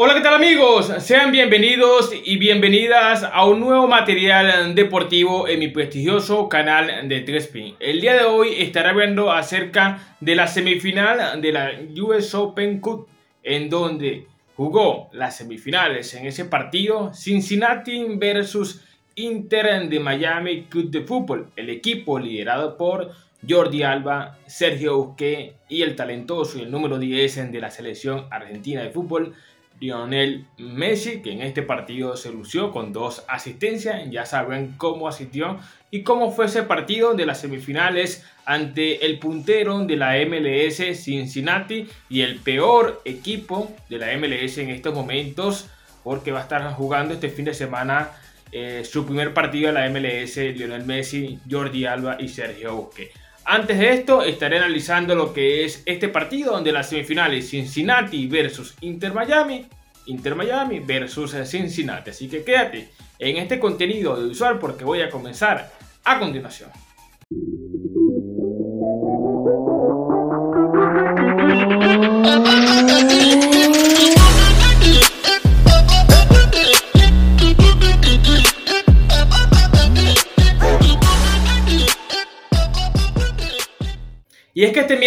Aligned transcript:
Hola, 0.00 0.14
¿qué 0.14 0.20
tal 0.20 0.34
amigos? 0.34 0.92
Sean 1.00 1.32
bienvenidos 1.32 2.12
y 2.24 2.36
bienvenidas 2.36 3.24
a 3.24 3.44
un 3.46 3.58
nuevo 3.58 3.88
material 3.88 4.72
deportivo 4.76 5.48
en 5.48 5.58
mi 5.58 5.66
prestigioso 5.66 6.48
canal 6.48 7.08
de 7.08 7.26
3P. 7.26 7.74
El 7.80 8.00
día 8.00 8.14
de 8.14 8.22
hoy 8.22 8.54
estaré 8.58 8.90
hablando 8.90 9.32
acerca 9.32 10.16
de 10.20 10.36
la 10.36 10.46
semifinal 10.46 11.42
de 11.42 11.50
la 11.50 11.72
US 12.00 12.32
Open 12.36 12.78
Cup, 12.78 13.08
en 13.42 13.68
donde 13.68 14.28
jugó 14.54 15.08
las 15.10 15.36
semifinales 15.36 16.14
en 16.14 16.26
ese 16.26 16.44
partido 16.44 17.12
Cincinnati 17.12 18.04
versus 18.10 18.84
Inter 19.16 19.88
de 19.88 19.98
Miami 19.98 20.66
Club 20.66 20.92
de 20.92 21.00
Fútbol, 21.00 21.50
el 21.56 21.70
equipo 21.70 22.20
liderado 22.20 22.76
por 22.76 23.10
Jordi 23.48 23.82
Alba, 23.82 24.38
Sergio 24.46 24.96
Busquets 24.96 25.54
y 25.68 25.82
el 25.82 25.96
talentoso 25.96 26.56
y 26.56 26.62
el 26.62 26.70
número 26.70 27.00
10 27.00 27.50
de 27.50 27.60
la 27.60 27.72
selección 27.72 28.26
argentina 28.30 28.82
de 28.82 28.90
fútbol, 28.90 29.34
Lionel 29.80 30.46
Messi, 30.58 31.22
que 31.22 31.32
en 31.32 31.42
este 31.42 31.62
partido 31.62 32.16
se 32.16 32.32
lució 32.32 32.72
con 32.72 32.92
dos 32.92 33.24
asistencias. 33.28 34.10
Ya 34.10 34.26
saben 34.26 34.74
cómo 34.76 35.08
asistió 35.08 35.58
y 35.90 36.02
cómo 36.02 36.32
fue 36.32 36.46
ese 36.46 36.62
partido 36.62 37.14
de 37.14 37.26
las 37.26 37.40
semifinales 37.40 38.24
ante 38.44 39.06
el 39.06 39.18
puntero 39.18 39.78
de 39.84 39.96
la 39.96 40.14
MLS 40.26 41.02
Cincinnati 41.02 41.88
y 42.08 42.22
el 42.22 42.36
peor 42.36 43.00
equipo 43.04 43.74
de 43.88 43.98
la 43.98 44.16
MLS 44.16 44.58
en 44.58 44.70
estos 44.70 44.94
momentos, 44.94 45.68
porque 46.02 46.32
va 46.32 46.40
a 46.40 46.42
estar 46.42 46.72
jugando 46.72 47.14
este 47.14 47.28
fin 47.28 47.44
de 47.44 47.54
semana 47.54 48.10
eh, 48.50 48.82
su 48.84 49.04
primer 49.04 49.34
partido 49.34 49.72
de 49.72 49.74
la 49.74 49.88
MLS, 49.90 50.36
Lionel 50.36 50.84
Messi, 50.84 51.38
Jordi 51.50 51.84
Alba 51.84 52.16
y 52.18 52.28
Sergio 52.28 52.74
Busquets. 52.74 53.14
Antes 53.50 53.78
de 53.78 53.94
esto, 53.94 54.22
estaré 54.24 54.58
analizando 54.58 55.14
lo 55.14 55.32
que 55.32 55.64
es 55.64 55.82
este 55.86 56.08
partido 56.08 56.52
donde 56.52 56.70
las 56.70 56.90
semifinales 56.90 57.48
Cincinnati 57.48 58.26
versus 58.26 58.74
Inter 58.82 59.14
Miami, 59.14 59.66
Inter 60.08 60.34
Miami 60.34 60.80
versus 60.80 61.34
Cincinnati. 61.48 62.10
Así 62.10 62.28
que 62.28 62.42
quédate 62.42 62.90
en 63.18 63.36
este 63.36 63.58
contenido 63.58 64.14
audiovisual 64.14 64.58
porque 64.58 64.84
voy 64.84 65.00
a 65.00 65.10
comenzar 65.10 65.70
a 66.04 66.18
continuación. 66.18 66.70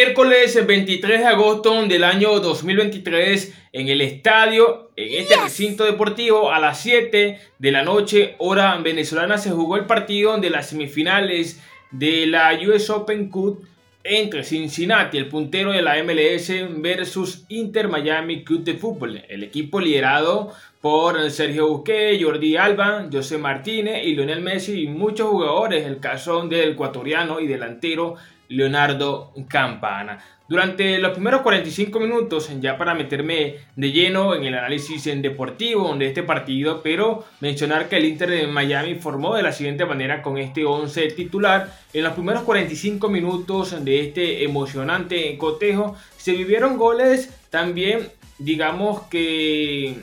Miércoles 0.03 0.65
23 0.65 1.19
de 1.19 1.27
agosto 1.27 1.79
del 1.85 2.03
año 2.03 2.39
2023 2.39 3.53
en 3.71 3.87
el 3.87 4.01
estadio, 4.01 4.89
en 4.95 5.21
este 5.21 5.35
recinto 5.35 5.83
deportivo, 5.83 6.51
a 6.51 6.59
las 6.59 6.81
7 6.81 7.39
de 7.59 7.71
la 7.71 7.83
noche, 7.83 8.33
hora 8.39 8.75
venezolana, 8.77 9.37
se 9.37 9.51
jugó 9.51 9.77
el 9.77 9.85
partido 9.85 10.35
de 10.39 10.49
las 10.49 10.69
semifinales 10.69 11.61
de 11.91 12.25
la 12.25 12.57
US 12.67 12.89
Open 12.89 13.29
Cup 13.29 13.63
entre 14.03 14.43
Cincinnati, 14.43 15.19
el 15.19 15.27
puntero 15.27 15.71
de 15.71 15.83
la 15.83 16.03
MLS, 16.03 16.51
versus 16.81 17.45
Inter 17.49 17.87
Miami 17.87 18.43
Club 18.43 18.63
de 18.63 18.73
Fútbol, 18.73 19.23
el 19.29 19.43
equipo 19.43 19.79
liderado 19.79 20.51
por 20.81 21.29
Sergio 21.29 21.67
Busquets, 21.67 22.23
Jordi 22.23 22.57
Alba, 22.57 23.07
José 23.11 23.37
Martínez 23.37 24.03
y 24.03 24.15
Lionel 24.15 24.41
Messi 24.41 24.81
y 24.81 24.87
muchos 24.87 25.29
jugadores, 25.29 25.85
el 25.85 25.99
caso 25.99 26.41
del 26.47 26.71
ecuatoriano 26.71 27.39
y 27.39 27.45
delantero 27.45 28.15
Leonardo 28.51 29.33
Campana. 29.47 30.19
Durante 30.47 30.99
los 30.99 31.13
primeros 31.13 31.41
45 31.41 31.97
minutos, 32.01 32.51
ya 32.59 32.77
para 32.77 32.93
meterme 32.93 33.55
de 33.77 33.91
lleno 33.93 34.35
en 34.35 34.43
el 34.43 34.53
análisis 34.53 35.07
en 35.07 35.21
deportivo 35.21 35.95
de 35.95 36.07
este 36.07 36.23
partido, 36.23 36.81
pero 36.83 37.23
mencionar 37.39 37.87
que 37.87 37.95
el 37.95 38.03
Inter 38.03 38.29
de 38.29 38.47
Miami 38.47 38.95
formó 38.95 39.35
de 39.35 39.43
la 39.43 39.53
siguiente 39.53 39.85
manera 39.85 40.21
con 40.21 40.37
este 40.37 40.65
11 40.65 41.07
titular. 41.11 41.73
En 41.93 42.03
los 42.03 42.13
primeros 42.13 42.43
45 42.43 43.07
minutos 43.07 43.83
de 43.85 44.01
este 44.01 44.43
emocionante 44.43 45.37
cotejo 45.37 45.95
se 46.17 46.33
vivieron 46.33 46.77
goles 46.77 47.33
también, 47.49 48.09
digamos 48.37 49.03
que 49.03 49.95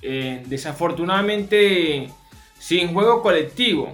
eh, 0.00 0.42
desafortunadamente 0.46 2.08
sin 2.58 2.94
juego 2.94 3.20
colectivo 3.20 3.92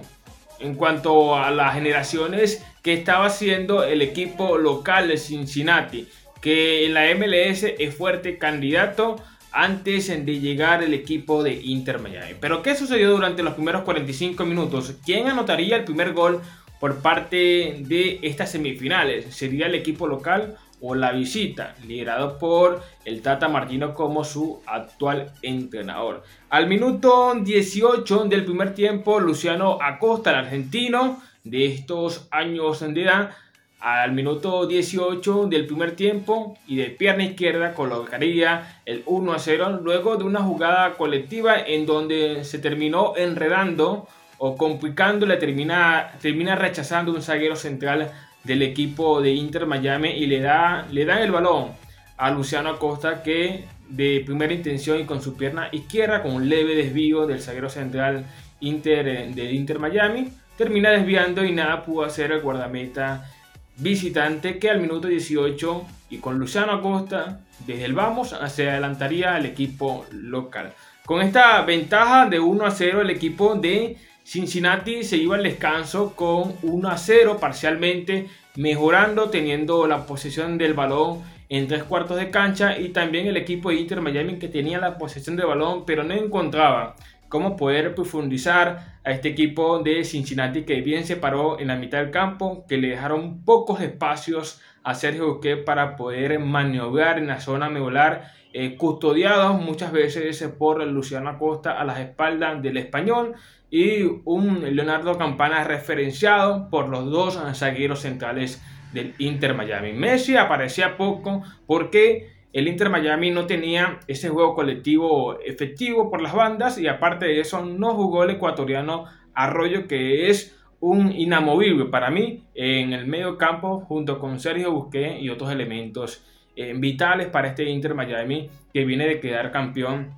en 0.59 0.75
cuanto 0.75 1.35
a 1.35 1.51
las 1.51 1.73
generaciones 1.73 2.63
que 2.81 2.93
estaba 2.93 3.25
haciendo 3.25 3.83
el 3.83 4.01
equipo 4.01 4.57
local 4.57 5.07
de 5.07 5.17
Cincinnati, 5.17 6.07
que 6.41 6.85
en 6.85 6.93
la 6.93 7.13
MLS 7.15 7.63
es 7.63 7.95
fuerte 7.95 8.37
candidato 8.37 9.17
antes 9.51 10.07
de 10.07 10.39
llegar 10.39 10.83
el 10.83 10.93
equipo 10.93 11.43
de 11.43 11.53
Inter 11.53 11.99
Miami. 11.99 12.35
Pero 12.39 12.61
¿qué 12.61 12.75
sucedió 12.75 13.11
durante 13.11 13.43
los 13.43 13.53
primeros 13.53 13.81
45 13.83 14.45
minutos? 14.45 14.95
¿Quién 15.05 15.27
anotaría 15.27 15.75
el 15.75 15.83
primer 15.83 16.13
gol 16.13 16.41
por 16.79 17.01
parte 17.01 17.77
de 17.79 18.19
estas 18.21 18.51
semifinales? 18.51 19.33
¿Sería 19.35 19.65
el 19.65 19.75
equipo 19.75 20.07
local 20.07 20.57
o 20.81 20.95
la 20.95 21.11
visita, 21.11 21.75
liderado 21.85 22.37
por 22.37 22.81
el 23.05 23.21
Tata 23.21 23.47
Martino 23.47 23.93
como 23.93 24.23
su 24.23 24.61
actual 24.65 25.33
entrenador. 25.41 26.23
Al 26.49 26.67
minuto 26.67 27.35
18 27.35 28.25
del 28.25 28.45
primer 28.45 28.73
tiempo, 28.73 29.19
Luciano 29.19 29.77
Acosta, 29.81 30.31
el 30.31 30.37
argentino, 30.37 31.21
de 31.43 31.65
estos 31.65 32.27
años 32.31 32.79
de 32.81 33.03
edad 33.03 33.31
al 33.79 34.11
minuto 34.11 34.67
18 34.67 35.47
del 35.47 35.65
primer 35.65 35.95
tiempo 35.95 36.57
y 36.67 36.75
de 36.75 36.85
pierna 36.85 37.23
izquierda 37.23 37.73
colocaría 37.73 38.81
el 38.85 39.03
1 39.05 39.31
a 39.31 39.39
0 39.39 39.79
luego 39.81 40.17
de 40.17 40.25
una 40.25 40.41
jugada 40.41 40.95
colectiva 40.97 41.57
en 41.57 41.85
donde 41.85 42.43
se 42.43 42.59
terminó 42.59 43.13
enredando 43.15 44.07
o 44.37 44.57
complicando, 44.57 45.25
le 45.25 45.37
termina, 45.37 46.13
termina 46.21 46.55
rechazando 46.55 47.13
un 47.13 47.21
zaguero 47.21 47.55
central 47.55 48.11
del 48.43 48.61
equipo 48.61 49.21
de 49.21 49.31
Inter 49.31 49.65
Miami 49.65 50.09
y 50.09 50.27
le, 50.27 50.41
da, 50.41 50.85
le 50.91 51.05
dan 51.05 51.19
el 51.19 51.31
balón 51.31 51.71
a 52.17 52.31
Luciano 52.31 52.69
Acosta 52.69 53.23
que 53.23 53.65
de 53.87 54.21
primera 54.25 54.53
intención 54.53 54.99
y 54.99 55.05
con 55.05 55.21
su 55.21 55.35
pierna 55.35 55.69
izquierda 55.71 56.21
con 56.21 56.33
un 56.33 56.49
leve 56.49 56.75
desvío 56.75 57.25
del 57.27 57.41
zaguero 57.41 57.69
central 57.69 58.25
Inter, 58.59 59.33
de 59.33 59.53
Inter 59.53 59.79
Miami 59.79 60.31
termina 60.59 60.89
desviando 60.89 61.45
y 61.45 61.53
nada 61.53 61.85
pudo 61.85 62.03
hacer 62.03 62.33
el 62.33 62.41
guardameta 62.41 63.31
visitante 63.77 64.59
que 64.59 64.69
al 64.69 64.81
minuto 64.81 65.07
18 65.07 65.85
y 66.09 66.17
con 66.17 66.37
Luciano 66.37 66.73
Acosta 66.73 67.39
desde 67.65 67.85
el 67.85 67.93
vamos 67.93 68.35
se 68.49 68.69
adelantaría 68.69 69.35
al 69.35 69.45
equipo 69.45 70.05
local. 70.11 70.73
Con 71.05 71.21
esta 71.21 71.61
ventaja 71.61 72.25
de 72.25 72.41
1 72.41 72.65
a 72.65 72.71
0 72.71 73.03
el 73.03 73.09
equipo 73.09 73.55
de 73.55 73.95
Cincinnati 74.25 75.05
se 75.05 75.15
iba 75.15 75.37
al 75.37 75.43
descanso 75.43 76.13
con 76.13 76.53
1 76.61 76.89
a 76.89 76.97
0 76.97 77.37
parcialmente 77.39 78.27
mejorando 78.57 79.29
teniendo 79.29 79.87
la 79.87 80.05
posesión 80.05 80.57
del 80.57 80.73
balón 80.73 81.23
en 81.47 81.69
tres 81.69 81.83
cuartos 81.83 82.17
de 82.17 82.31
cancha 82.31 82.77
y 82.77 82.89
también 82.89 83.27
el 83.27 83.37
equipo 83.37 83.69
de 83.69 83.75
Inter 83.77 84.01
Miami 84.01 84.37
que 84.37 84.49
tenía 84.49 84.77
la 84.77 84.97
posesión 84.97 85.37
del 85.37 85.47
balón 85.47 85.85
pero 85.85 86.03
no 86.03 86.13
encontraba 86.13 86.97
cómo 87.29 87.55
poder 87.55 87.95
profundizar 87.95 88.99
a 89.05 89.11
este 89.11 89.29
equipo 89.29 89.79
de 89.79 90.03
Cincinnati 90.03 90.63
que 90.63 90.81
bien 90.81 91.05
se 91.05 91.15
paró 91.15 91.59
en 91.59 91.67
la 91.67 91.77
mitad 91.77 91.99
del 91.99 92.11
campo, 92.11 92.65
que 92.67 92.77
le 92.77 92.89
dejaron 92.89 93.45
pocos 93.45 93.81
espacios 93.81 94.61
a 94.83 94.95
Sergio 94.95 95.33
Busquets 95.33 95.63
para 95.63 95.95
poder 95.95 96.39
maniobrar 96.39 97.19
en 97.19 97.27
la 97.27 97.39
zona 97.39 97.69
medular, 97.69 98.31
eh, 98.51 98.75
custodiados 98.75 99.61
muchas 99.61 99.91
veces 99.91 100.41
por 100.57 100.85
Luciano 100.85 101.29
Acosta 101.29 101.79
a 101.79 101.85
las 101.85 101.99
espaldas 101.99 102.61
del 102.63 102.77
español 102.77 103.35
y 103.69 104.01
un 104.25 104.75
Leonardo 104.75 105.17
Campana 105.17 105.63
referenciado 105.63 106.69
por 106.69 106.89
los 106.89 107.11
dos 107.11 107.39
zagueros 107.53 107.99
centrales 107.99 108.61
del 108.91 109.13
Inter 109.19 109.53
Miami. 109.53 109.93
Messi 109.93 110.35
aparecía 110.35 110.97
poco 110.97 111.43
porque 111.67 112.38
el 112.51 112.67
Inter 112.67 112.89
Miami 112.89 113.31
no 113.31 113.45
tenía 113.45 113.99
ese 114.07 114.29
juego 114.29 114.55
colectivo 114.55 115.39
efectivo 115.39 116.09
por 116.09 116.21
las 116.21 116.33
bandas 116.33 116.77
y 116.77 116.87
aparte 116.87 117.25
de 117.25 117.39
eso 117.39 117.63
no 117.63 117.93
jugó 117.93 118.23
el 118.23 118.31
ecuatoriano 118.31 119.05
Arroyo 119.33 119.87
que 119.87 120.29
es 120.29 120.55
un 120.79 121.11
inamovible 121.11 121.85
para 121.85 122.09
mí 122.09 122.43
en 122.55 122.93
el 122.93 123.05
medio 123.05 123.37
campo 123.37 123.81
junto 123.81 124.19
con 124.19 124.39
Sergio 124.39 124.71
Busquets 124.71 125.21
y 125.21 125.29
otros 125.29 125.51
elementos 125.51 126.23
eh, 126.55 126.73
vitales 126.75 127.27
para 127.27 127.49
este 127.49 127.69
Inter 127.69 127.93
Miami 127.93 128.49
que 128.73 128.85
viene 128.85 129.07
de 129.07 129.19
quedar 129.19 129.51
campeón 129.51 130.13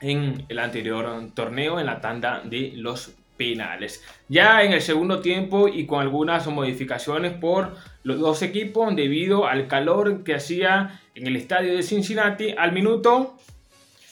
en 0.00 0.44
el 0.48 0.58
anterior 0.58 1.30
torneo 1.34 1.78
en 1.78 1.86
la 1.86 2.00
tanda 2.00 2.42
de 2.44 2.72
los 2.76 3.16
Ya 4.28 4.62
en 4.62 4.72
el 4.72 4.82
segundo 4.82 5.20
tiempo 5.20 5.68
y 5.68 5.86
con 5.86 6.00
algunas 6.00 6.46
modificaciones 6.46 7.32
por 7.32 7.74
los 8.02 8.20
dos 8.20 8.42
equipos 8.42 8.94
debido 8.94 9.46
al 9.46 9.66
calor 9.66 10.24
que 10.24 10.34
hacía 10.34 11.00
en 11.14 11.26
el 11.26 11.36
estadio 11.36 11.74
de 11.74 11.82
Cincinnati 11.82 12.54
al 12.56 12.72
minuto 12.72 13.36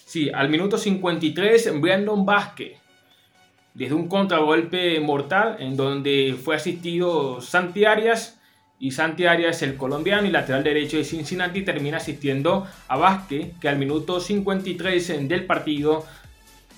sí, 0.07 0.31
al 0.33 0.49
minuto 0.49 0.79
53 0.79 1.81
Brandon 1.81 2.25
Vázquez 2.25 2.79
desde 3.75 3.95
un 3.95 4.09
contragolpe 4.09 4.99
mortal 5.01 5.57
en 5.61 5.77
donde 5.77 6.37
fue 6.43 6.57
asistido 6.57 7.41
Santi 7.41 7.85
Arias 7.85 8.39
y 8.81 8.93
Santi 8.93 9.27
Arias, 9.27 9.63
el 9.63 9.77
colombiano 9.77 10.27
y 10.27 10.31
lateral 10.31 10.63
derecho 10.63 10.99
de 10.99 11.05
Cincinnati, 11.05 11.63
termina 11.63 11.97
asistiendo 11.97 12.67
a 12.87 12.97
Vázquez, 12.97 13.53
que 13.61 13.69
al 13.69 13.77
minuto 13.77 14.21
53 14.21 15.29
del 15.29 15.47
partido 15.47 16.07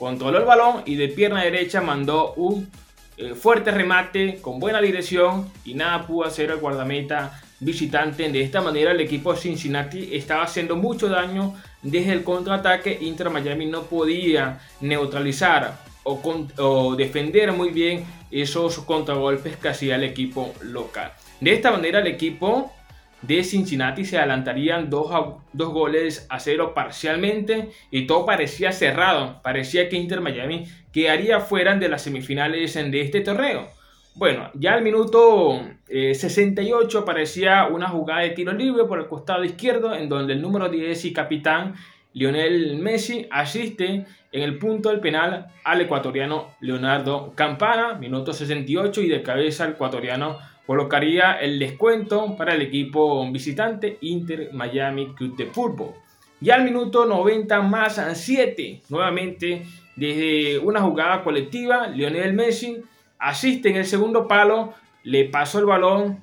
controló 0.01 0.39
el 0.39 0.47
balón 0.47 0.83
y 0.87 0.97
de 0.97 1.09
pierna 1.09 1.43
derecha 1.43 1.83
mandó 1.83 2.33
un 2.33 2.71
eh, 3.19 3.35
fuerte 3.35 3.71
remate 3.71 4.39
con 4.41 4.59
buena 4.59 4.81
dirección 4.81 5.53
y 5.63 5.75
nada 5.75 6.07
pudo 6.07 6.27
hacer 6.27 6.51
el 6.51 6.57
guardameta 6.57 7.39
visitante. 7.61 8.27
De 8.31 8.41
esta 8.41 8.63
manera 8.63 8.93
el 8.93 9.01
equipo 9.01 9.37
Cincinnati 9.37 10.17
estaba 10.17 10.45
haciendo 10.45 10.75
mucho 10.75 11.11
daño 11.11 11.55
desde 11.83 12.15
el 12.15 12.25
contraataque. 12.25 12.97
Inter 13.03 13.29
Miami 13.29 13.67
no 13.67 13.83
podía 13.83 14.61
neutralizar 14.81 15.77
o, 16.03 16.19
o 16.57 16.97
defender 16.97 17.53
muy 17.53 17.69
bien 17.69 18.07
esos 18.31 18.79
contragolpes 18.79 19.59
que 19.59 19.69
hacía 19.69 19.97
el 19.97 20.05
equipo 20.05 20.55
local. 20.63 21.13
De 21.43 21.53
esta 21.53 21.71
manera 21.71 21.99
el 21.99 22.07
equipo 22.07 22.73
de 23.23 23.45
Cincinnati 23.45 24.05
se 24.05 24.19
adelantarían 24.19 24.89
dos, 24.89 25.11
dos 25.53 25.69
goles 25.73 26.27
a 26.31 26.41
cero 26.41 26.73
parcialmente 26.75 27.71
y 27.91 28.07
todo 28.07 28.25
parecía 28.25 28.73
cerrado. 28.73 29.41
Parecía 29.43 29.89
que 29.89 29.97
Inter 29.97 30.21
Miami 30.21 30.67
quedaría 30.93 31.41
fuera 31.41 31.77
de 31.77 31.89
las 31.89 32.03
semifinales 32.03 32.75
de 32.75 33.01
este 33.01 33.21
torneo. 33.21 33.69
Bueno, 34.15 34.51
ya 34.55 34.75
al 34.75 34.83
minuto 34.83 35.63
68 35.89 36.99
eh, 36.99 37.01
aparecía 37.01 37.69
una 37.69 37.89
jugada 37.89 38.23
de 38.23 38.31
tiro 38.31 38.53
libre 38.53 38.85
por 38.85 38.99
el 38.99 39.07
costado 39.07 39.45
izquierdo 39.45 39.95
en 39.95 40.09
donde 40.09 40.33
el 40.33 40.43
número 40.43 40.69
10 40.69 41.05
y 41.05 41.13
capitán 41.13 41.75
Lionel 42.13 42.77
Messi 42.77 43.29
asiste 43.31 44.05
en 44.33 44.43
el 44.43 44.59
punto 44.59 44.89
del 44.89 45.01
penal 45.01 45.47
al 45.65 45.81
ecuatoriano 45.81 46.49
Leonardo 46.61 47.33
Campana, 47.37 47.95
minuto 47.95 48.33
68 48.33 49.01
y 49.03 49.09
de 49.09 49.23
cabeza 49.23 49.65
el 49.65 49.73
ecuatoriano 49.73 50.39
colocaría 50.71 51.33
el 51.33 51.59
descuento 51.59 52.37
para 52.37 52.55
el 52.55 52.63
equipo 52.63 53.29
visitante 53.33 53.99
Inter 54.03 54.51
Miami 54.53 55.15
Club 55.15 55.37
de 55.37 55.47
Fútbol. 55.47 55.95
Ya 56.39 56.55
al 56.55 56.63
minuto 56.63 57.07
90 57.07 57.61
más 57.63 58.01
7, 58.15 58.83
nuevamente 58.89 59.67
desde 59.97 60.61
una 60.61 60.81
jugada 60.81 61.25
colectiva, 61.25 61.89
Lionel 61.89 62.35
Messi 62.35 62.85
asiste 63.19 63.71
en 63.71 63.79
el 63.79 63.85
segundo 63.85 64.29
palo, 64.29 64.73
le 65.03 65.25
pasó 65.25 65.59
el 65.59 65.65
balón 65.65 66.21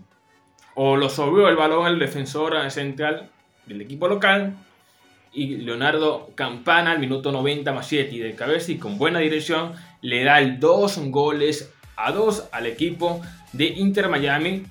o 0.75 0.95
lo 0.95 1.09
sobró 1.09 1.49
el 1.49 1.57
balón 1.57 1.85
al 1.85 1.99
defensor 1.99 2.71
central 2.71 3.29
del 3.65 3.81
equipo 3.81 4.07
local 4.07 4.55
y 5.33 5.57
Leonardo 5.57 6.29
Campana 6.35 6.91
al 6.91 6.99
minuto 6.99 7.33
90 7.33 7.73
más 7.73 7.85
7 7.88 8.15
y 8.15 8.19
de 8.19 8.33
cabeza 8.33 8.71
y 8.71 8.77
con 8.77 8.97
buena 8.97 9.19
dirección 9.19 9.73
le 10.01 10.23
da 10.23 10.39
el 10.39 10.61
2 10.61 11.11
goles 11.11 11.73
a 11.97 12.11
2 12.11 12.45
al 12.51 12.65
equipo 12.67 13.21
de 13.51 13.65
Inter 13.65 14.07
Miami. 14.07 14.65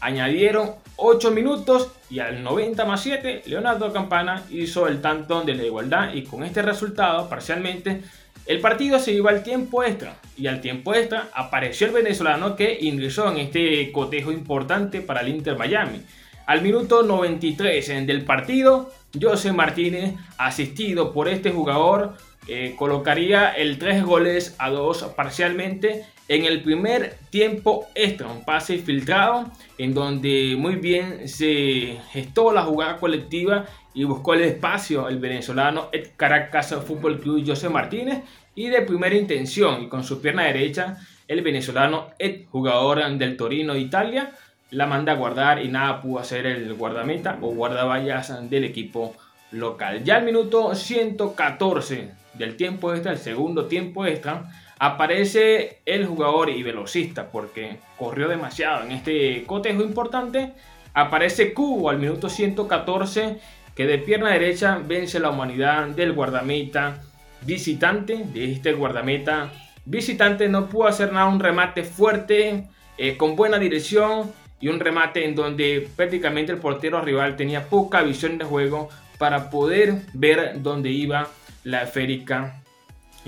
Añadieron 0.00 0.70
8 0.96 1.30
minutos 1.32 1.90
y 2.08 2.20
al 2.20 2.42
90 2.42 2.84
más 2.84 3.02
7 3.02 3.42
Leonardo 3.46 3.92
Campana 3.92 4.44
hizo 4.50 4.88
el 4.88 5.00
tanto 5.00 5.42
de 5.42 5.54
la 5.54 5.64
igualdad 5.64 6.14
y 6.14 6.22
con 6.22 6.42
este 6.44 6.62
resultado 6.62 7.28
parcialmente 7.28 8.02
el 8.48 8.60
partido 8.60 8.98
se 8.98 9.12
iba 9.12 9.30
al 9.30 9.42
tiempo 9.42 9.84
extra 9.84 10.16
y 10.34 10.46
al 10.46 10.62
tiempo 10.62 10.94
extra 10.94 11.28
apareció 11.34 11.86
el 11.86 11.92
venezolano 11.92 12.56
que 12.56 12.78
ingresó 12.80 13.30
en 13.30 13.36
este 13.36 13.92
cotejo 13.92 14.32
importante 14.32 15.02
para 15.02 15.20
el 15.20 15.28
Inter 15.28 15.58
Miami. 15.58 16.00
Al 16.46 16.62
minuto 16.62 17.02
93 17.02 18.06
del 18.06 18.24
partido, 18.24 18.90
José 19.20 19.52
Martínez, 19.52 20.14
asistido 20.38 21.12
por 21.12 21.28
este 21.28 21.50
jugador, 21.50 22.14
eh, 22.46 22.74
colocaría 22.78 23.50
el 23.50 23.78
3 23.78 24.02
goles 24.02 24.54
a 24.58 24.70
2 24.70 25.12
parcialmente 25.14 26.06
en 26.28 26.44
el 26.44 26.62
primer 26.62 27.16
tiempo 27.30 27.86
extra, 27.94 28.28
un 28.28 28.44
pase 28.44 28.78
filtrado 28.78 29.50
en 29.78 29.94
donde 29.94 30.54
muy 30.58 30.76
bien 30.76 31.26
se 31.26 31.98
gestó 32.12 32.52
la 32.52 32.62
jugada 32.62 32.98
colectiva 32.98 33.64
y 33.94 34.04
buscó 34.04 34.34
el 34.34 34.42
espacio 34.42 35.08
el 35.08 35.18
venezolano 35.18 35.88
el 35.90 36.14
Caracas 36.16 36.74
Fútbol 36.86 37.18
Club 37.18 37.44
José 37.46 37.70
Martínez 37.70 38.22
y 38.54 38.68
de 38.68 38.82
primera 38.82 39.14
intención 39.14 39.82
y 39.82 39.88
con 39.88 40.04
su 40.04 40.20
pierna 40.20 40.44
derecha 40.44 40.98
el 41.28 41.42
venezolano 41.42 42.10
Ed, 42.18 42.46
jugador 42.50 43.06
del 43.18 43.36
Torino 43.36 43.74
de 43.74 43.80
Italia, 43.80 44.32
la 44.70 44.86
manda 44.86 45.12
a 45.12 45.16
guardar 45.16 45.62
y 45.62 45.68
nada 45.68 46.00
pudo 46.00 46.18
hacer 46.20 46.46
el 46.46 46.72
guardameta 46.74 47.38
o 47.40 47.54
guardaballas 47.54 48.50
del 48.50 48.64
equipo 48.64 49.14
local. 49.50 50.04
Ya 50.04 50.16
al 50.16 50.24
minuto 50.24 50.74
114 50.74 52.10
del 52.34 52.56
tiempo 52.56 52.92
extra, 52.92 53.12
el 53.12 53.18
segundo 53.18 53.66
tiempo 53.66 54.06
extra, 54.06 54.50
aparece 54.78 55.78
el 55.84 56.06
jugador 56.06 56.50
y 56.50 56.62
velocista 56.62 57.30
porque 57.30 57.78
corrió 57.96 58.28
demasiado 58.28 58.84
en 58.84 58.92
este 58.92 59.44
cotejo 59.44 59.82
importante. 59.82 60.52
Aparece 60.94 61.52
Cubo 61.52 61.90
al 61.90 61.98
minuto 61.98 62.28
114 62.28 63.38
que 63.74 63.86
de 63.86 63.98
pierna 63.98 64.30
derecha 64.30 64.80
vence 64.84 65.20
la 65.20 65.30
humanidad 65.30 65.86
del 65.88 66.12
guardameta 66.12 67.00
visitante. 67.42 68.24
De 68.32 68.52
este 68.52 68.72
guardameta 68.72 69.52
visitante 69.84 70.48
no 70.48 70.68
pudo 70.68 70.88
hacer 70.88 71.12
nada, 71.12 71.26
un 71.26 71.40
remate 71.40 71.84
fuerte, 71.84 72.68
eh, 72.96 73.16
con 73.16 73.36
buena 73.36 73.58
dirección 73.58 74.32
y 74.60 74.68
un 74.68 74.80
remate 74.80 75.24
en 75.24 75.34
donde 75.34 75.88
prácticamente 75.94 76.52
el 76.52 76.58
portero 76.58 77.00
rival 77.00 77.36
tenía 77.36 77.66
poca 77.66 78.02
visión 78.02 78.38
de 78.38 78.44
juego 78.44 78.88
para 79.18 79.50
poder 79.50 80.02
ver 80.12 80.62
dónde 80.62 80.90
iba 80.90 81.28
la 81.64 81.82
esférica 81.82 82.60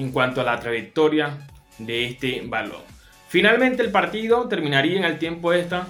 en 0.01 0.13
cuanto 0.13 0.41
a 0.41 0.45
la 0.45 0.59
trayectoria 0.59 1.39
de 1.79 2.07
este 2.07 2.43
balón. 2.47 2.83
Finalmente 3.29 3.83
el 3.83 3.91
partido 3.91 4.49
terminaría 4.49 4.99
en 4.99 5.05
el 5.05 5.19
tiempo 5.19 5.53
extra 5.53 5.87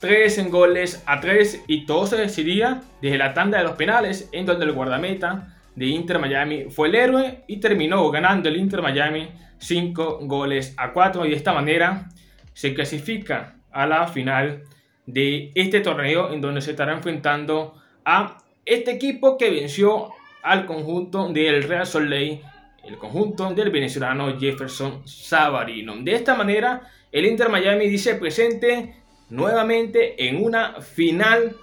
3 0.00 0.38
en 0.38 0.50
goles 0.50 1.02
a 1.06 1.20
3 1.20 1.64
y 1.66 1.84
todo 1.84 2.06
se 2.06 2.16
decidiría 2.16 2.80
desde 3.02 3.18
la 3.18 3.34
tanda 3.34 3.58
de 3.58 3.64
los 3.64 3.74
penales 3.74 4.28
en 4.32 4.46
donde 4.46 4.64
el 4.64 4.72
guardameta 4.72 5.56
de 5.76 5.86
Inter 5.86 6.18
Miami 6.18 6.64
fue 6.70 6.88
el 6.88 6.94
héroe 6.94 7.44
y 7.46 7.58
terminó 7.58 8.10
ganando 8.10 8.48
el 8.48 8.56
Inter 8.56 8.82
Miami 8.82 9.28
5 9.58 10.20
goles 10.22 10.74
a 10.78 10.92
4 10.92 11.26
y 11.26 11.30
de 11.30 11.36
esta 11.36 11.52
manera 11.52 12.08
se 12.54 12.72
clasifica 12.74 13.56
a 13.70 13.86
la 13.86 14.08
final 14.08 14.62
de 15.06 15.52
este 15.54 15.80
torneo 15.80 16.32
en 16.32 16.40
donde 16.40 16.62
se 16.62 16.70
estará 16.70 16.92
enfrentando 16.92 17.74
a 18.04 18.38
este 18.64 18.92
equipo 18.92 19.36
que 19.36 19.50
venció 19.50 20.10
al 20.42 20.64
conjunto 20.64 21.28
del 21.28 21.62
Real 21.62 21.86
Soleil, 21.86 22.40
el 22.84 22.98
conjunto 22.98 23.52
del 23.52 23.70
venezolano 23.70 24.38
Jefferson 24.38 25.06
Savarino. 25.06 25.96
De 25.96 26.14
esta 26.14 26.34
manera, 26.34 26.82
el 27.12 27.26
Inter 27.26 27.48
Miami 27.48 27.88
dice 27.88 28.14
presente 28.14 28.96
nuevamente 29.28 30.26
en 30.28 30.42
una 30.42 30.80
final 30.80 31.56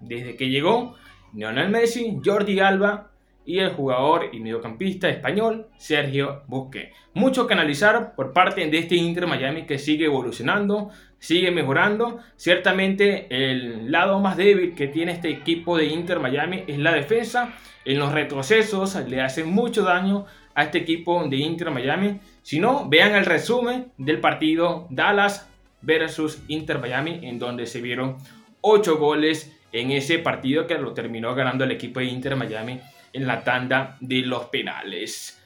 desde 0.00 0.36
que 0.36 0.48
llegó 0.48 0.96
Lionel 1.34 1.68
Messi, 1.68 2.18
Jordi 2.24 2.60
Alba 2.60 3.10
y 3.44 3.60
el 3.60 3.70
jugador 3.70 4.30
y 4.32 4.40
mediocampista 4.40 5.08
español 5.08 5.68
Sergio 5.76 6.42
Busquets. 6.48 6.92
Mucho 7.14 7.46
que 7.46 7.54
analizar 7.54 8.14
por 8.14 8.32
parte 8.32 8.66
de 8.66 8.78
este 8.78 8.96
Inter 8.96 9.26
Miami 9.26 9.64
que 9.66 9.78
sigue 9.78 10.06
evolucionando, 10.06 10.90
sigue 11.18 11.50
mejorando. 11.50 12.18
Ciertamente 12.36 13.26
el 13.30 13.90
lado 13.90 14.20
más 14.20 14.36
débil 14.36 14.74
que 14.74 14.88
tiene 14.88 15.12
este 15.12 15.30
equipo 15.30 15.76
de 15.76 15.86
Inter 15.86 16.18
Miami 16.18 16.64
es 16.66 16.78
la 16.78 16.92
defensa. 16.92 17.54
En 17.84 18.00
los 18.00 18.12
retrocesos 18.12 18.96
le 19.08 19.20
hacen 19.22 19.48
mucho 19.48 19.84
daño 19.84 20.26
a 20.56 20.64
este 20.64 20.78
equipo 20.78 21.22
de 21.28 21.36
Inter 21.36 21.70
Miami. 21.70 22.18
Si 22.42 22.58
no, 22.58 22.88
vean 22.88 23.14
el 23.14 23.26
resumen 23.26 23.92
del 23.98 24.20
partido 24.20 24.88
Dallas 24.90 25.46
versus 25.82 26.42
Inter 26.48 26.78
Miami 26.78 27.20
en 27.22 27.38
donde 27.38 27.66
se 27.66 27.82
vieron 27.82 28.16
8 28.62 28.96
goles 28.96 29.52
en 29.70 29.90
ese 29.90 30.18
partido 30.18 30.66
que 30.66 30.78
lo 30.78 30.94
terminó 30.94 31.34
ganando 31.34 31.64
el 31.64 31.72
equipo 31.72 32.00
de 32.00 32.06
Inter 32.06 32.36
Miami 32.36 32.80
en 33.12 33.26
la 33.26 33.44
tanda 33.44 33.98
de 34.00 34.22
los 34.22 34.46
penales. 34.46 35.38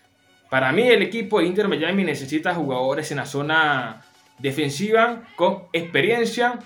Para 0.49 0.71
mí 0.71 0.83
el 0.83 1.03
equipo 1.03 1.41
de 1.41 1.47
Inter 1.47 1.67
Miami 1.67 2.05
necesita 2.05 2.55
jugadores 2.55 3.11
en 3.11 3.17
la 3.17 3.27
zona 3.27 4.03
defensiva 4.39 5.25
con 5.35 5.65
experiencia. 5.73 6.61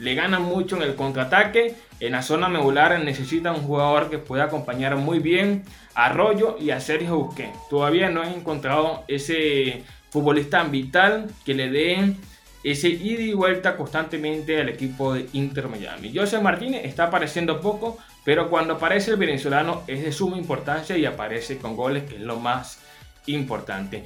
Le 0.00 0.14
ganan 0.14 0.42
mucho 0.42 0.76
en 0.76 0.82
el 0.82 0.94
contraataque. 0.94 1.74
En 2.00 2.12
la 2.12 2.22
zona 2.22 2.48
medular 2.48 2.98
necesita 3.00 3.52
un 3.52 3.60
jugador 3.60 4.08
que 4.08 4.16
pueda 4.16 4.44
acompañar 4.44 4.96
muy 4.96 5.18
bien 5.18 5.62
a 5.94 6.06
Arroyo 6.06 6.56
y 6.58 6.70
a 6.70 6.80
Sergio 6.80 7.16
Busquets. 7.16 7.68
Todavía 7.68 8.08
no 8.08 8.24
he 8.24 8.34
encontrado 8.34 9.04
ese 9.08 9.84
futbolista 10.08 10.64
vital 10.64 11.30
que 11.44 11.52
le 11.52 11.70
dé 11.70 12.14
ese 12.64 12.88
ida 12.88 13.22
y 13.22 13.34
vuelta 13.34 13.76
constantemente 13.76 14.58
al 14.58 14.70
equipo 14.70 15.12
de 15.12 15.28
Inter 15.34 15.68
Miami. 15.68 16.14
José 16.14 16.40
Martínez 16.40 16.86
está 16.86 17.04
apareciendo 17.04 17.60
poco, 17.60 17.98
pero 18.24 18.48
cuando 18.48 18.74
aparece 18.74 19.10
el 19.10 19.18
venezolano 19.18 19.82
es 19.86 20.02
de 20.02 20.12
suma 20.12 20.38
importancia 20.38 20.96
y 20.96 21.04
aparece 21.04 21.58
con 21.58 21.76
goles, 21.76 22.04
que 22.04 22.16
es 22.16 22.22
lo 22.22 22.40
más 22.40 22.80
importante. 23.26 24.04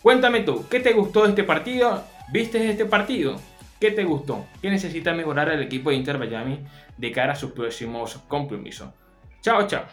Cuéntame 0.00 0.40
tú, 0.40 0.66
¿qué 0.70 0.80
te 0.80 0.92
gustó 0.92 1.24
de 1.24 1.30
este 1.30 1.44
partido? 1.44 2.02
¿Viste 2.32 2.70
este 2.70 2.86
partido? 2.86 3.38
¿Qué 3.80 3.90
te 3.90 4.04
gustó? 4.04 4.46
¿Qué 4.62 4.70
necesita 4.70 5.12
mejorar 5.12 5.48
el 5.50 5.62
equipo 5.62 5.90
de 5.90 5.96
Inter 5.96 6.18
Miami 6.18 6.60
de 6.96 7.12
cara 7.12 7.32
a 7.32 7.36
sus 7.36 7.52
próximos 7.52 8.18
compromisos? 8.28 8.90
Chao, 9.42 9.66
chao. 9.66 9.84